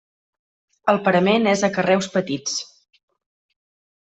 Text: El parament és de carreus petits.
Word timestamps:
El 0.93 0.99
parament 1.07 1.45
és 1.53 1.63
de 1.67 1.71
carreus 1.75 2.09
petits. 2.17 2.57